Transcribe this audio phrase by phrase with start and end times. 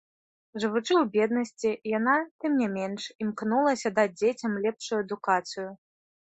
[0.61, 2.15] Жывучы ў беднасці, яна,
[2.45, 5.69] тым не менш, імкнулася даць дзецям лепшую адукацыю.